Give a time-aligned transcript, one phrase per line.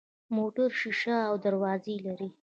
[0.35, 2.29] موټر شیشه او دروازې لري.